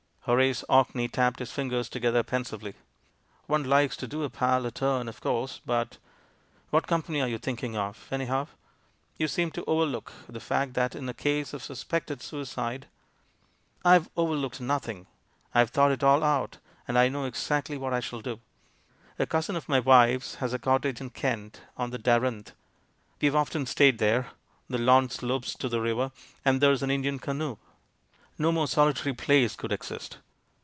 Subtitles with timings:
[0.25, 2.75] Horace Orkney tapped his fingers together pensively.
[3.47, 5.97] "One likes to do a pal a turn, of course, but
[6.69, 8.47] What company are you thinking of, any how?
[9.17, 12.85] You seem to overlook the fact that in a case of suspected suicide"
[13.83, 15.07] "I've overlooked nothing—
[15.55, 18.39] I've thought it aU out, and I know exactly what I shall do.
[19.17, 22.51] A cousin of my wife's has a cottage in Kent, on the Darenth.
[23.19, 24.29] We've often stayed there.
[24.69, 26.11] The lawn slopes to the river,
[26.45, 27.55] and there's an Indian canoe.
[28.37, 30.17] No more sohtary place could exist.